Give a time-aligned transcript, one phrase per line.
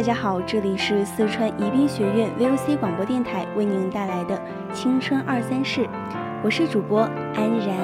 [0.00, 4.34] 大家好，这里是四川宜宾学院 VOC 广播电台为您带来的
[4.72, 5.82] 《青春二三事》，
[6.42, 7.00] 我是主播
[7.34, 7.76] 安然，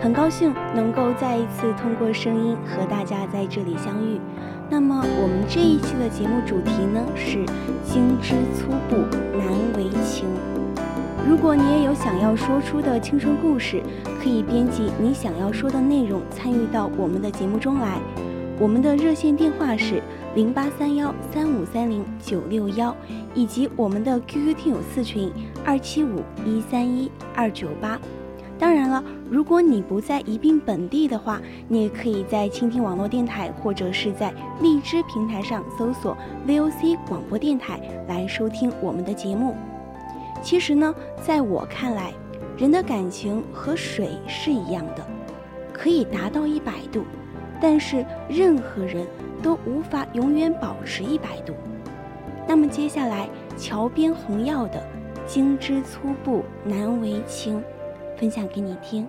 [0.00, 4.20] 很高兴能够再一次通过声音和大家在这里相遇。
[4.68, 7.46] 那么我们这一期的节目主题呢是
[7.86, 8.96] “精之粗布，
[9.38, 10.26] 难为情”。
[11.24, 13.80] 如果你也有想要说出的青春故事，
[14.20, 18.00] 可以编辑你想要说的内容参与到我们的节目中来。
[18.58, 20.00] 我们的热线电话是
[20.34, 22.94] 零八三幺三五三零九六幺，
[23.34, 25.32] 以及我们的 QQ 听友四群
[25.64, 27.96] 二七五一三一二九八。
[28.58, 36.16] 当然了，如果你不在宜宾本地的话，你也可以在蜻蜓网络电台或者是在荔枝平台上搜索
[36.48, 39.54] VOC 广播电台来收听我们的节目。
[40.42, 42.12] 其实呢，在我看来，
[42.58, 45.06] 人的感情和水是一样的，
[45.72, 47.04] 可以达到一百度。
[47.60, 49.06] 但是任何人
[49.44, 51.52] 都无法永远保持一百度。
[52.48, 53.28] 那么接下来，
[53.58, 54.82] 桥边红药的
[55.28, 57.62] “精之粗布难为情”，
[58.16, 59.06] 分享给你听。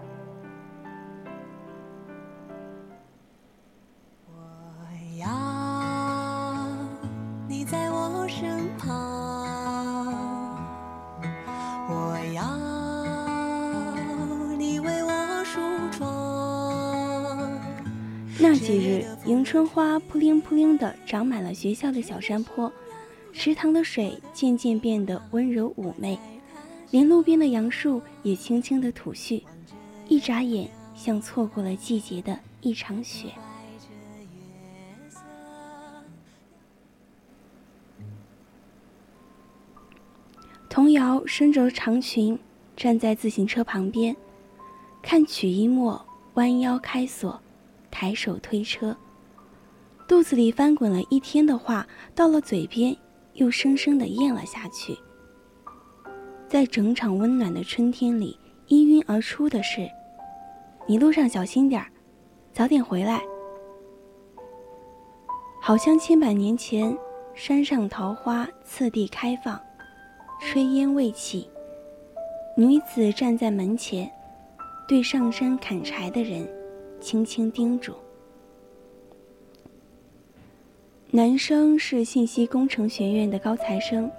[19.75, 22.71] 花扑灵扑灵地长满了学校的小山坡，
[23.33, 26.17] 池塘的水渐渐变得温柔妩媚，
[26.91, 29.43] 连路边的杨树也轻轻地吐絮，
[30.07, 33.27] 一眨眼像错过了季节的一场雪。
[40.69, 42.39] 童瑶伸着长裙，
[42.77, 44.15] 站在自行车旁边，
[45.01, 46.05] 看曲一墨
[46.35, 47.37] 弯腰开锁。
[47.91, 48.95] 抬手推车，
[50.07, 52.95] 肚子里翻滚了一天的话，到了嘴边
[53.33, 54.95] 又生生的咽了下去。
[56.47, 59.89] 在整场温暖的春天里，氤氲而出的是
[60.87, 61.87] ：“你路上小心点儿，
[62.53, 63.19] 早点回来。”
[65.59, 66.95] 好像千百年前，
[67.33, 69.59] 山上桃花次第开放，
[70.39, 71.49] 炊烟未起，
[72.55, 74.09] 女子站在门前，
[74.87, 76.47] 对上山砍柴的人。
[77.01, 77.93] 轻轻叮嘱。
[81.15, 84.11] 男生是信息工程学院的高材生，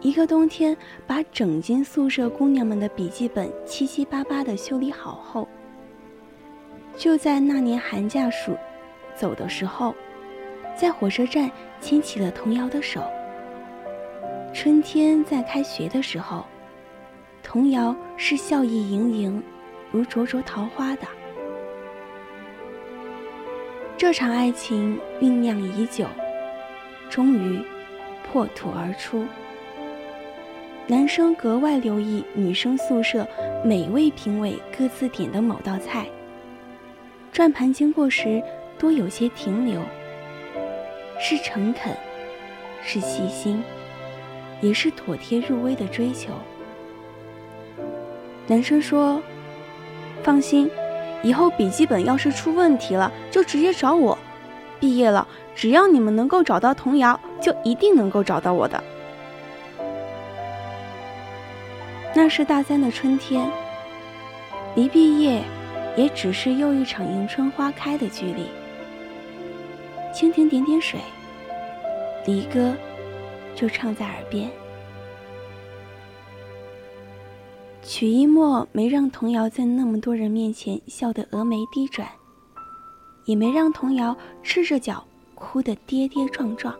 [0.00, 0.76] 一个冬天
[1.08, 5.48] 把整间宿舍姑娘们的笔记本七七八八的修理好后，
[6.96, 8.56] 就在那年寒假暑
[9.16, 9.92] 走的时候，
[10.76, 13.02] 在火车站牵起了童瑶的手。
[14.52, 16.44] 春天在开学的时候，
[17.42, 19.42] 童谣是笑意盈盈，
[19.90, 21.08] 如灼灼桃花的。
[23.96, 26.04] 这场爱情酝酿已久，
[27.08, 27.64] 终于
[28.24, 29.24] 破土而出。
[30.88, 33.26] 男生格外留意女生宿舍
[33.64, 36.06] 每位评委各自点的某道菜，
[37.32, 38.42] 转盘经过时
[38.76, 39.80] 多有些停留，
[41.20, 41.96] 是诚恳，
[42.82, 43.62] 是细心，
[44.60, 46.32] 也是妥帖入微的追求。
[48.48, 49.22] 男生说
[50.24, 50.68] ：“放心。”
[51.24, 54.16] 以后笔记本要是出问题了，就直接找我。
[54.78, 58.84] 毕业了，只要你们能够找到童谣，就一定能够找到我的。
[62.14, 63.50] 那是大三的春天，
[64.74, 65.42] 离毕业
[65.96, 68.46] 也只是又一场迎春花开的距离。
[70.12, 71.00] 蜻蜓点点水，
[72.26, 72.74] 离歌
[73.56, 74.50] 就唱在耳边。
[77.96, 82.08] 曲一墨没让童瑶在那么多人面前笑得峨眉低转，
[83.24, 85.06] 也没让童谣赤着脚
[85.36, 86.74] 哭得跌跌撞撞。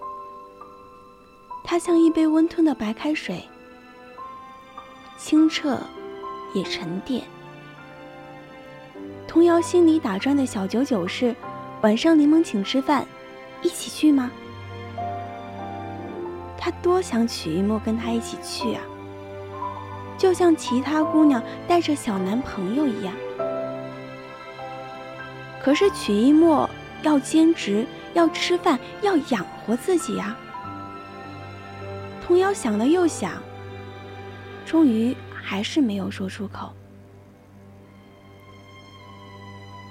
[1.62, 3.44] 他像一杯温吞的白开水，
[5.16, 5.78] 清澈
[6.52, 7.22] 也沉淀。
[9.28, 11.32] 童谣心里打转的小九九是：
[11.82, 13.06] 晚上柠檬请吃饭，
[13.62, 14.32] 一起去吗？
[16.58, 18.82] 他多想曲一墨跟他一起去啊，
[20.16, 23.14] 就像其他姑娘带着小男朋友一样。
[25.62, 26.68] 可是曲一墨
[27.02, 30.36] 要兼职，要吃饭，要养活自己啊。
[32.26, 33.32] 童瑶想了又想，
[34.64, 36.72] 终于还是没有说出口。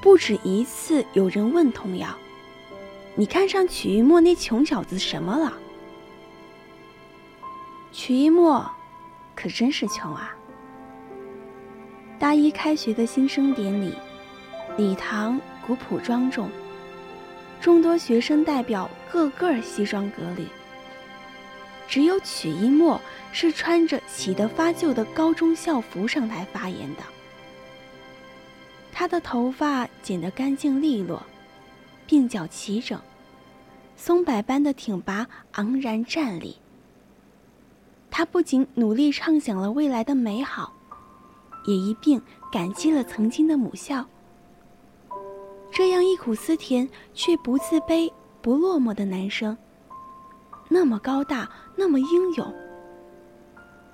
[0.01, 2.07] 不止一次有人问童瑶
[3.15, 5.53] ：“你看上曲一墨那穷小子什么了？”
[7.91, 8.69] 曲一墨
[9.35, 10.35] 可真是穷啊！
[12.19, 13.93] 大一开学的新生典礼，
[14.77, 16.49] 礼堂古朴庄重，
[17.59, 20.45] 众多学生代表个个西装革履，
[21.87, 23.01] 只有曲一墨
[23.31, 27.03] 是穿着洗得发旧的高中校服上台发言的。
[28.91, 31.21] 他的头发剪得干净利落，
[32.07, 33.01] 鬓角齐整，
[33.97, 36.57] 松柏般的挺拔昂然站立。
[38.15, 40.71] 他不仅努力畅想了未来的美好，
[41.65, 42.21] 也一并
[42.51, 44.05] 感激了曾经的母校。
[45.71, 49.57] 这样忆苦思甜却不自卑、不落寞的男生，
[50.69, 52.53] 那么高大，那么英勇，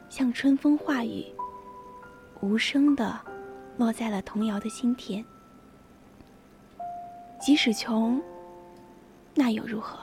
[0.10, 1.26] 像春风化雨，
[2.42, 3.18] 无声的。
[3.78, 5.24] 落在了童谣的心田。
[7.40, 8.22] 即使穷，
[9.34, 9.98] 那又如何？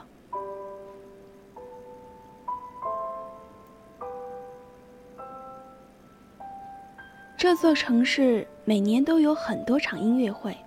[7.37, 10.57] 这座城市每年都有很多场音乐会，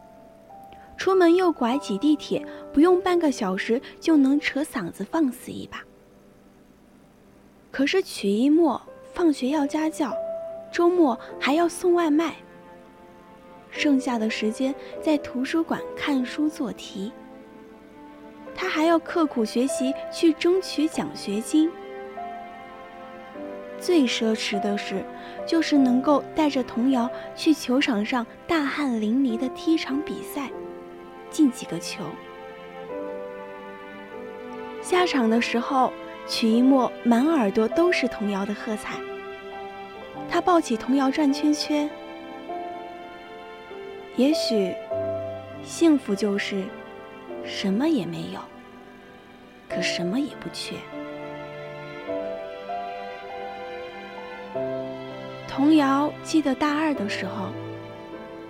[0.96, 5.82] 出门右拐挤地铁，不用半个小时就能扯嗓子放肆一把。
[7.72, 8.80] 可是曲一墨
[9.12, 10.16] 放学要家教，
[10.72, 12.36] 周末还要送外卖。
[13.72, 14.72] 剩下的时间
[15.02, 17.10] 在图书馆看书做题，
[18.54, 21.68] 他还要刻苦学习去争取奖学金。
[23.80, 25.02] 最奢侈的事，
[25.46, 30.50] 就是能够带着童谣去球场上大汗淋漓的踢场比赛，
[31.30, 32.04] 进几个球。
[34.82, 35.92] 下场的时候，
[36.26, 38.96] 曲一墨满耳朵都是童谣的喝彩，
[40.28, 41.88] 他抱起童谣转圈圈。
[44.16, 44.74] 也许，
[45.62, 46.64] 幸福就是
[47.44, 48.40] 什么也没有，
[49.68, 50.74] 可什么也不缺。
[55.60, 57.48] 童谣记得大二的时候，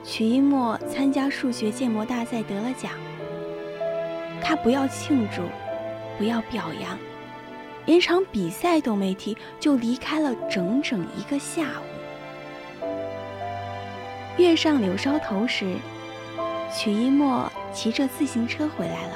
[0.05, 2.93] 曲一墨参加数学建模大赛得了奖，
[4.41, 5.43] 他不要庆祝，
[6.17, 6.97] 不要表扬，
[7.85, 12.81] 连场比赛都没踢，就离开了整整一个下午。
[14.39, 15.75] 月上柳梢头时，
[16.73, 19.15] 曲一墨骑着自行车回来了。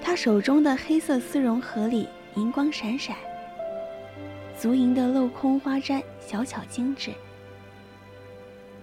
[0.00, 3.16] 他手中的黑色丝绒盒里银光闪闪，
[4.62, 7.10] 足银的镂空花簪小巧精致。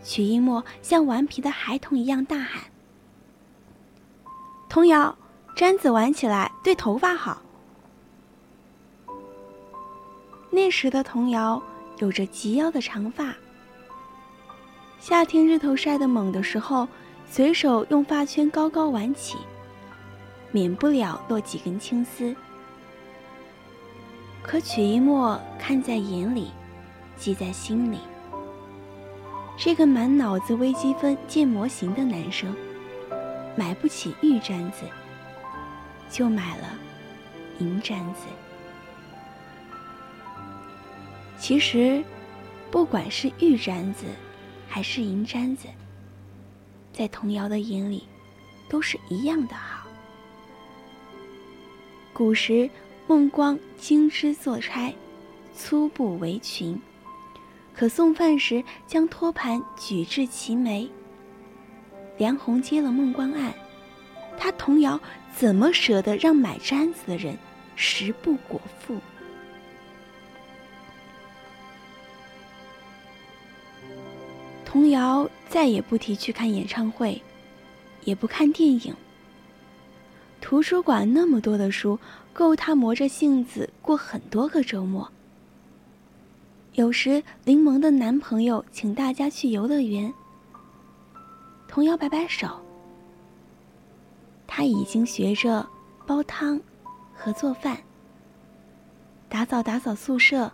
[0.03, 2.61] 曲一墨像顽皮的孩童一样大喊
[4.67, 5.17] ：“童谣，
[5.55, 7.41] 簪子挽起来对头发好。”
[10.51, 11.63] 那时的童谣
[11.99, 13.33] 有着及腰的长发。
[14.99, 16.85] 夏天日头晒得猛的时候，
[17.25, 19.37] 随手用发圈高高挽起，
[20.51, 22.35] 免不了落几根青丝。
[24.49, 26.49] 可曲一墨看在眼里，
[27.15, 27.99] 记在心里。
[29.55, 32.51] 这个满脑子微积分建模型的男生，
[33.55, 34.85] 买不起玉簪子，
[36.09, 36.67] 就买了
[37.59, 38.21] 银簪子。
[41.37, 42.03] 其实，
[42.71, 44.05] 不管是玉簪子。
[44.71, 45.67] 还是银簪子，
[46.93, 48.03] 在童谣的眼里，
[48.67, 49.85] 都是一样的好。
[52.13, 52.69] 古时
[53.09, 54.93] 孟光精织做钗，
[55.55, 56.79] 粗布围裙，
[57.73, 60.87] 可送饭时将托盘举至齐眉。
[62.19, 63.51] 梁鸿接了孟光案，
[64.37, 65.01] 他童谣
[65.35, 67.35] 怎么舍得让买簪子的人
[67.75, 68.95] 食不果腹？
[74.63, 77.19] 童谣再也不提去看演唱会，
[78.03, 78.93] 也不看电影。
[80.41, 81.99] 图书馆那么多的书，
[82.39, 85.11] 够他磨着性子过很多个周末。
[86.75, 90.13] 有时柠檬的男朋友请大家去游乐园，
[91.67, 92.47] 童谣摆摆手，
[94.47, 95.67] 他已经学着
[96.07, 96.57] 煲汤
[97.13, 97.77] 和做饭，
[99.27, 100.49] 打扫打扫宿舍，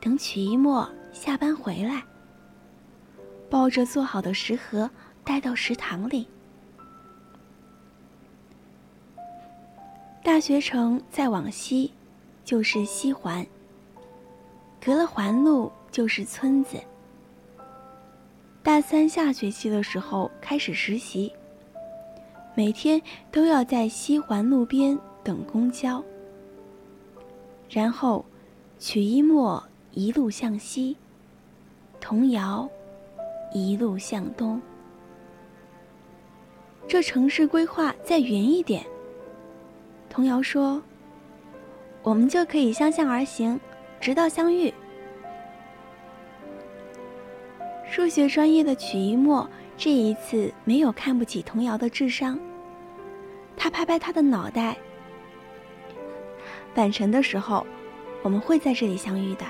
[0.00, 2.02] 等曲一墨下班回来，
[3.50, 4.88] 抱着做好的食盒
[5.22, 6.26] 带到食堂里。
[10.22, 11.92] 大学城再往西，
[12.44, 13.44] 就是西环。
[14.82, 16.76] 隔了环路就是村子。
[18.62, 21.32] 大三下学期的时候开始实习，
[22.54, 23.00] 每天
[23.30, 26.02] 都要在西环路边等公交，
[27.70, 28.24] 然后
[28.78, 29.62] 曲一墨
[29.92, 30.96] 一路向西，
[31.98, 32.68] 童谣
[33.54, 34.60] 一路向东。
[36.86, 38.84] 这城市规划再远一点，
[40.10, 40.82] 童谣说，
[42.02, 43.58] 我们就可以相向而行。
[44.00, 44.72] 直到相遇。
[47.84, 52.40] 数学专业的曲一墨这一次没有看不起童谣的智商，
[53.58, 54.74] 他拍拍他的脑袋。
[56.74, 57.66] 返程的时候，
[58.22, 59.44] 我们会在这里相遇的。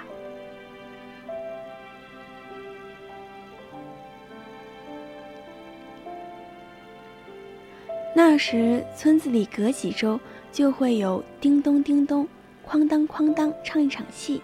[8.17, 10.19] 那时村子里隔几周
[10.53, 12.27] 就会有叮咚叮咚。
[12.69, 14.41] 哐当哐当，唱一场戏。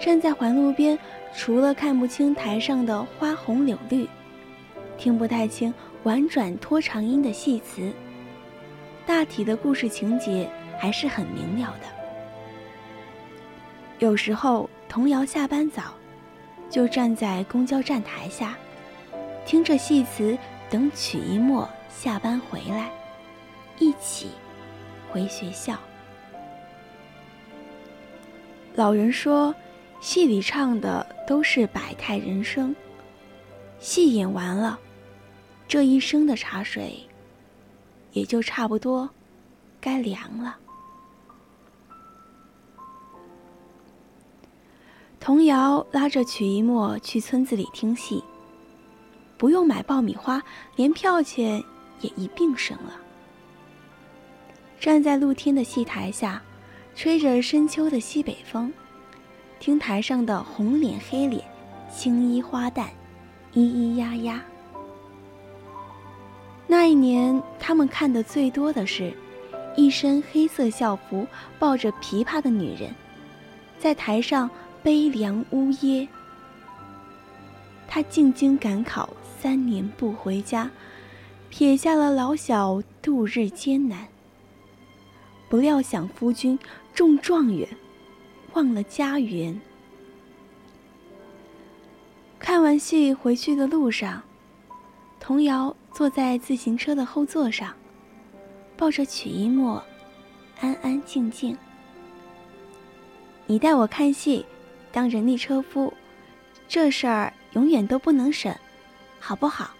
[0.00, 0.96] 站在环路边，
[1.34, 4.08] 除了看不清台上的花红柳绿，
[4.96, 7.92] 听不太清婉转拖长音的戏词，
[9.04, 11.88] 大体的故事情节还是很明了的。
[13.98, 15.94] 有时候童谣下班早，
[16.70, 18.56] 就站在公交站台下，
[19.44, 20.36] 听着戏词，
[20.70, 22.90] 等曲一末下班回来，
[23.78, 24.28] 一起
[25.14, 25.78] 回学校。
[28.74, 29.54] 老人说，
[30.00, 32.74] 戏里唱的都是百态人生。
[33.78, 34.76] 戏演完了，
[35.68, 36.98] 这一生的茶水
[38.10, 39.08] 也就差不多
[39.80, 40.56] 该凉了。
[45.20, 48.20] 童谣拉着曲一墨去村子里听戏，
[49.38, 50.42] 不用买爆米花，
[50.74, 51.62] 连票钱
[52.00, 53.00] 也一并省了。
[54.80, 56.42] 站在露天的戏台下。
[56.96, 58.72] 吹着深秋的西北风，
[59.58, 61.42] 听台上的红脸黑脸、
[61.92, 62.86] 青衣花旦，
[63.52, 64.44] 咿咿呀呀。
[66.68, 69.12] 那一年，他们看的最多的是，
[69.76, 71.26] 一身黑色校服、
[71.58, 72.94] 抱着琵琶的女人，
[73.80, 74.48] 在台上
[74.80, 76.06] 悲凉呜咽。
[77.88, 80.70] 他进京赶考三年不回家，
[81.50, 84.13] 撇下了老小度日艰难。
[85.54, 86.58] 不料想夫君。
[86.92, 87.68] 中状元，
[88.54, 89.60] 忘了家园。
[92.40, 94.20] 看完戏回去的路上，
[95.20, 97.72] 童谣坐在自行车的后座上，
[98.76, 99.80] 抱着曲一墨，
[100.58, 101.56] 安安静静。
[103.46, 104.44] 你带我看戏，
[104.90, 105.94] 当人力车夫，
[106.66, 108.52] 这事儿永远都不能省，
[109.20, 109.70] 好不好？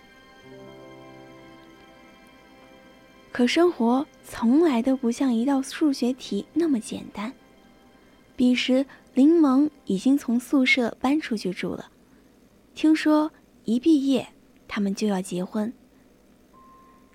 [3.34, 7.32] 可生活从来都不像一道数学题那么简单。
[8.36, 11.90] 彼时，林萌已经从宿舍搬出去住了。
[12.76, 13.28] 听说
[13.64, 14.24] 一毕业，
[14.68, 15.72] 他们就要结婚。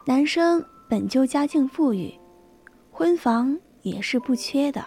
[0.03, 2.13] 男生本就家境富裕，
[2.91, 4.85] 婚房也是不缺的。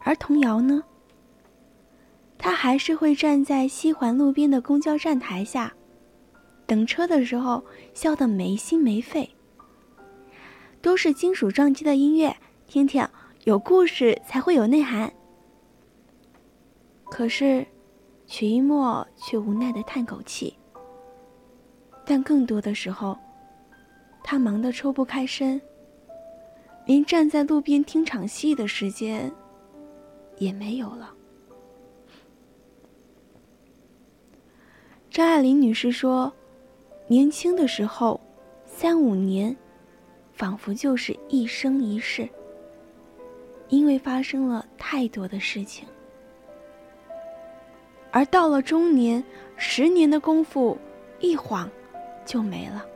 [0.00, 0.82] 而童谣呢？
[2.36, 5.72] 他还是会站在西环路边的公交站台下，
[6.66, 7.64] 等车的时候
[7.94, 9.26] 笑得没心没肺。
[10.80, 13.06] 都是金属撞击的音乐，听听
[13.44, 15.12] 有故事才会有内涵。
[17.04, 17.66] 可是，
[18.26, 20.56] 曲一墨却无奈的叹口气。
[22.04, 23.18] 但更多的时候，
[24.22, 25.60] 他忙得抽不开身，
[26.86, 29.30] 连站在路边听场戏的时间
[30.38, 31.12] 也没有了。
[35.10, 36.32] 张爱玲女士说
[37.08, 38.20] ：“年轻的时候，
[38.64, 39.56] 三五年。”
[40.38, 42.28] 仿佛就是一生一世，
[43.70, 45.84] 因为发生了太多的事情；
[48.12, 49.22] 而到了中年，
[49.56, 50.78] 十年的功夫
[51.18, 51.68] 一晃
[52.24, 52.86] 就没了，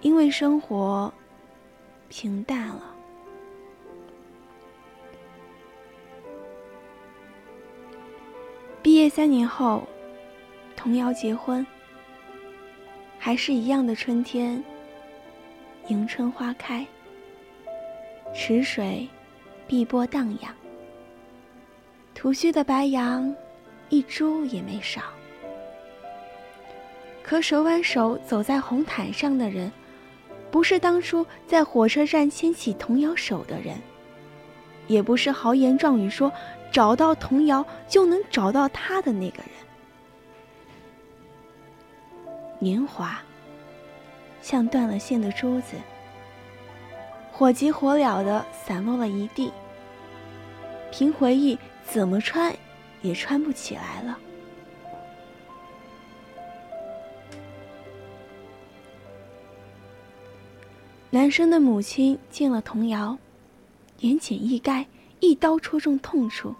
[0.00, 1.12] 因为生活
[2.08, 2.96] 平淡了。
[8.80, 9.86] 毕业三年后，
[10.74, 11.64] 童谣结婚，
[13.18, 14.64] 还是一样的春天。
[15.88, 16.86] 迎春花开，
[18.32, 19.08] 池水
[19.66, 20.54] 碧波荡漾，
[22.14, 23.34] 吐须的白杨
[23.88, 25.02] 一株也没少。
[27.22, 29.70] 可手挽手走在红毯上的人，
[30.52, 33.76] 不是当初在火车站牵起童谣手的人，
[34.86, 36.32] 也不是豪言壮语说
[36.70, 39.50] 找到童谣就能找到他的那个人。
[42.60, 43.20] 年华
[44.42, 45.76] 像断了线的珠子，
[47.32, 49.50] 火急火燎的散落了一地。
[50.90, 52.54] 凭回忆，怎么穿
[53.00, 54.18] 也穿不起来了。
[61.08, 63.16] 男生的母亲见了童谣，
[64.00, 64.84] 言简意赅，
[65.20, 66.54] 一刀戳中痛处。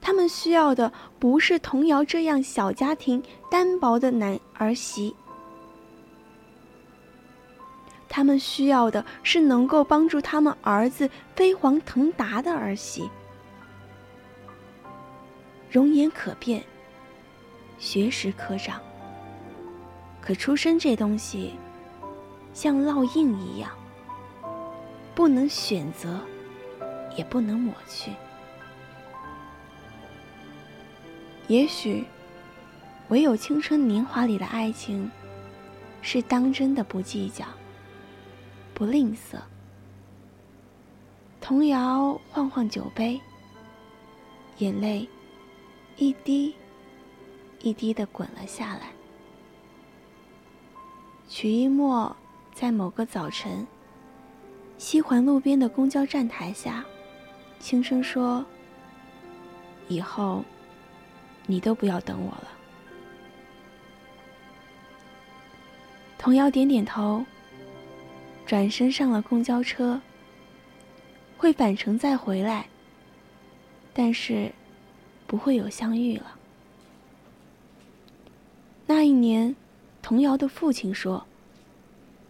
[0.00, 3.20] 他们需要的不是童谣这样小家庭
[3.50, 5.12] 单薄的男儿媳，
[8.16, 13.10] 他们需要的是能够帮助他们儿子飞黄腾达的儿媳，
[15.70, 16.64] 容颜可变，
[17.78, 18.80] 学识可长。
[20.18, 21.56] 可出身这东西。
[22.54, 23.70] 像烙印一样，
[25.14, 26.18] 不能选择，
[27.18, 28.12] 也不能抹去。
[31.48, 32.06] 也许，
[33.08, 35.10] 唯有青春年华里的爱情，
[36.00, 37.44] 是当真的不计较，
[38.76, 39.38] 不吝啬。
[41.40, 43.18] 童谣晃晃酒杯，
[44.58, 45.08] 眼泪
[45.96, 46.54] 一滴
[47.62, 48.90] 一滴的滚了下来。
[51.26, 52.14] 曲一墨。
[52.52, 53.66] 在某个早晨，
[54.78, 56.82] 西环路边的公交站台下，
[57.58, 58.42] 轻声说
[59.88, 60.42] ：“以后，
[61.44, 62.48] 你都不要等我了。”
[66.16, 67.22] 童谣点点头，
[68.46, 70.00] 转身上了公交车。
[71.36, 72.66] 会返程再回来，
[73.92, 74.50] 但是
[75.26, 76.34] 不会有相遇了。
[78.86, 79.54] 那一年，
[80.00, 81.26] 童谣的父亲说。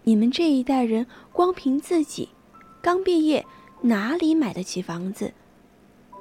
[0.03, 2.29] 你们这一代人光凭自己，
[2.81, 3.45] 刚毕业
[3.81, 5.35] 哪里买得起房子？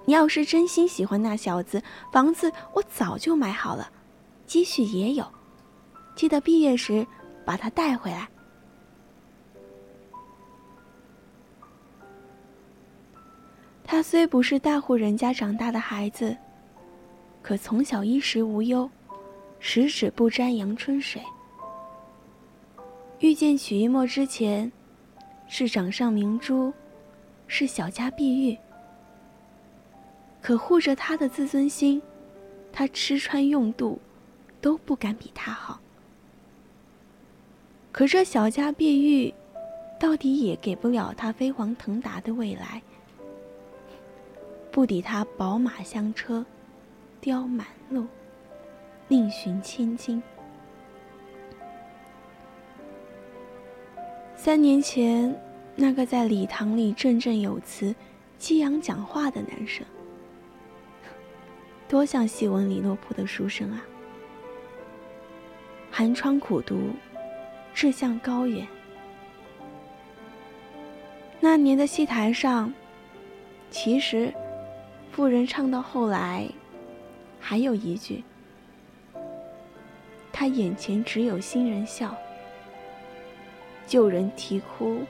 [0.05, 3.91] 你要是真心喜欢那小子，房子我早就买好了，
[4.47, 5.31] 积蓄也有，
[6.15, 7.05] 记得毕业时
[7.45, 8.27] 把他带回来。
[13.95, 16.35] 他虽不是大户人家长大的孩子，
[17.41, 18.89] 可从小衣食无忧，
[19.57, 21.21] 十指不沾阳春水。
[23.19, 24.69] 遇见曲一墨之前，
[25.47, 26.73] 是掌上明珠，
[27.47, 28.57] 是小家碧玉。
[30.41, 32.01] 可护着他的自尊心，
[32.73, 33.97] 他吃穿用度，
[34.59, 35.79] 都不敢比他好。
[37.93, 39.33] 可这小家碧玉，
[39.97, 42.81] 到底也给不了他飞黄腾达的未来，
[44.75, 46.45] 不抵他宝马香车，
[47.21, 48.05] 雕满路，
[49.07, 50.21] 另寻千金。
[54.35, 55.33] 三年前，
[55.77, 57.95] 那个在礼堂里振振有词、
[58.37, 59.85] 激昂讲话的男生，
[61.87, 63.81] 多像戏文里落魄的书生啊！
[65.89, 66.89] 寒窗苦读，
[67.73, 68.67] 志向高远。
[71.39, 72.73] 那年的戏台上，
[73.71, 74.33] 其实，
[75.15, 76.45] 妇人唱到后来，
[77.39, 78.21] 还有一句
[80.29, 82.13] ：“他眼前只有新人笑。”
[83.87, 85.03] 旧人啼哭，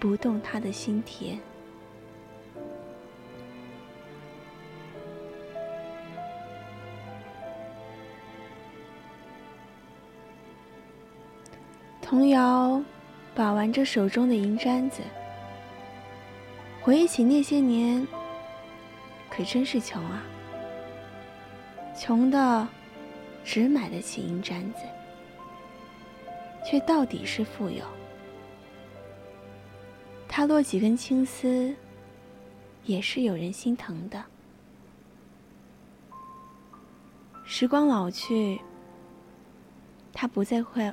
[0.00, 1.38] 不动他的心田。
[12.00, 12.82] 童谣
[13.34, 15.02] 把玩着手中的银簪子，
[16.80, 18.06] 回忆起那些年，
[19.36, 20.22] 可真是穷啊！
[21.94, 22.66] 穷的，
[23.44, 24.78] 只买得起银簪子。
[26.64, 27.84] 却到底是富有。
[30.26, 31.76] 他落几根青丝，
[32.84, 34.24] 也是有人心疼的。
[37.44, 38.60] 时光老去，
[40.12, 40.90] 他不再会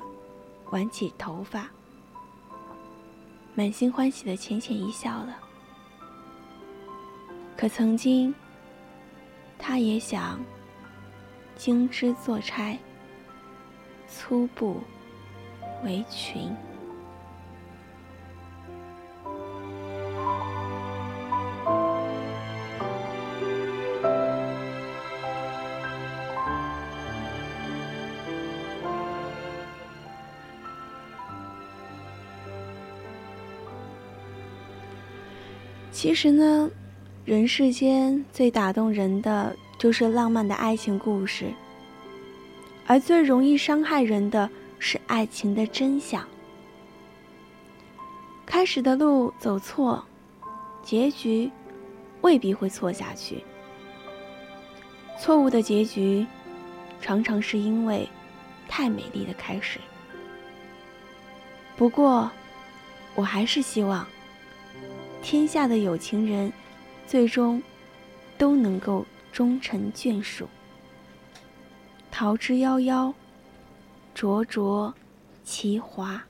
[0.72, 1.72] 挽起头发，
[3.56, 5.40] 满心欢喜的浅浅一笑了。
[7.64, 8.36] 可曾经，
[9.58, 10.38] 他也想
[11.56, 12.78] 精织做钗，
[14.06, 14.82] 粗布。
[15.86, 16.54] 围裙。
[35.94, 36.70] 其实呢，
[37.26, 41.54] 人世间最打动人的就是浪漫的爱情故事，
[42.86, 44.50] 而最容易伤害人的。
[44.86, 46.28] 是爱情的真相，
[48.46, 50.04] 开始的路走错，
[50.84, 51.50] 结局
[52.20, 53.42] 未必会错下去。
[55.18, 56.28] 错误的结局，
[57.00, 58.06] 常常是因为
[58.68, 59.80] 太美丽的开始。
[61.78, 62.30] 不过，
[63.16, 64.06] 我还是希望
[65.22, 66.52] 天下的有情人，
[67.06, 67.62] 最终
[68.38, 70.48] 都能够终成眷属。
[72.12, 73.14] 桃之夭夭，
[74.14, 74.94] 灼灼
[75.44, 76.24] 其华。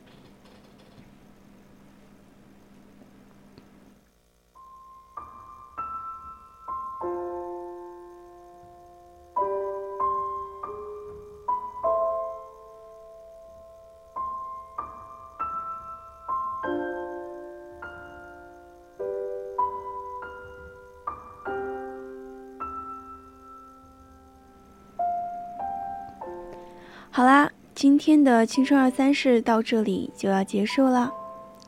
[27.15, 31.13] 好啦，今天的青春二三事到这里就要结束了，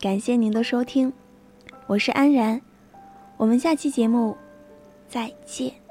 [0.02, 1.14] 感谢您的收听，
[1.86, 2.60] 我是安然，
[3.38, 4.36] 我们下期节目
[5.08, 5.85] 再见。